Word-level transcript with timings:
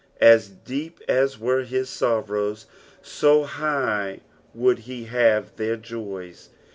As 0.19 0.49
deep 0.49 0.99
as 1.07 1.37
were 1.39 1.61
his 1.63 1.87
sorrows, 1.87 2.65
so 3.03 3.43
high 3.43 4.21
would 4.51 4.79
he 4.79 5.03
have 5.03 5.55
their 5.57 5.77
joys. 5.77 6.49